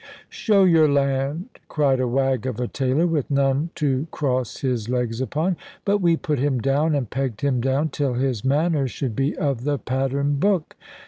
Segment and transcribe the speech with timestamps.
[0.29, 5.21] "Show your land," cried a wag of a tailor, with none to cross his legs
[5.21, 9.37] upon; but we put him down, and pegged him down, till his manners should be
[9.37, 10.75] of the pattern book.